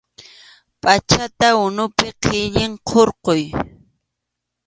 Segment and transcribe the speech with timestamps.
[0.81, 3.41] Pʼachata unupi qhillin hurquy.